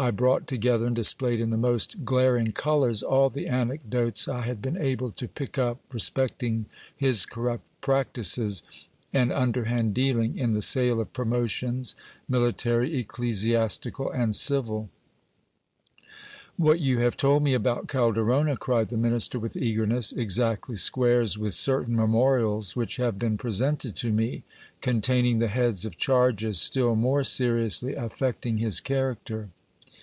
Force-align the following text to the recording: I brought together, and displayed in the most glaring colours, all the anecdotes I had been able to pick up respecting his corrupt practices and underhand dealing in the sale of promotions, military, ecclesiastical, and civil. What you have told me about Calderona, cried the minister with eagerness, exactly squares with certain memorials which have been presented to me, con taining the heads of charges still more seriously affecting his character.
I 0.00 0.12
brought 0.12 0.46
together, 0.46 0.86
and 0.86 0.94
displayed 0.94 1.40
in 1.40 1.50
the 1.50 1.56
most 1.56 2.04
glaring 2.04 2.52
colours, 2.52 3.02
all 3.02 3.30
the 3.30 3.48
anecdotes 3.48 4.28
I 4.28 4.42
had 4.42 4.62
been 4.62 4.76
able 4.78 5.10
to 5.10 5.26
pick 5.26 5.58
up 5.58 5.80
respecting 5.92 6.66
his 6.96 7.26
corrupt 7.26 7.64
practices 7.80 8.62
and 9.12 9.32
underhand 9.32 9.94
dealing 9.94 10.38
in 10.38 10.52
the 10.52 10.62
sale 10.62 11.00
of 11.00 11.12
promotions, 11.12 11.96
military, 12.28 12.96
ecclesiastical, 12.98 14.08
and 14.12 14.36
civil. 14.36 14.88
What 16.56 16.78
you 16.78 17.00
have 17.00 17.16
told 17.16 17.42
me 17.42 17.52
about 17.52 17.88
Calderona, 17.88 18.56
cried 18.56 18.90
the 18.90 18.96
minister 18.96 19.40
with 19.40 19.56
eagerness, 19.56 20.12
exactly 20.12 20.76
squares 20.76 21.36
with 21.36 21.54
certain 21.54 21.96
memorials 21.96 22.76
which 22.76 22.98
have 22.98 23.18
been 23.18 23.36
presented 23.36 23.96
to 23.96 24.12
me, 24.12 24.44
con 24.80 25.00
taining 25.00 25.40
the 25.40 25.48
heads 25.48 25.84
of 25.84 25.96
charges 25.98 26.60
still 26.60 26.94
more 26.94 27.24
seriously 27.24 27.96
affecting 27.96 28.58
his 28.58 28.78
character. 28.78 29.48